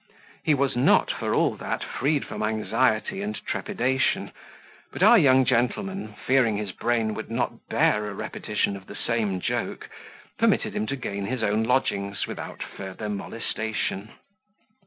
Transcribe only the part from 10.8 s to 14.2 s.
to gain his own lodgings without further molestation.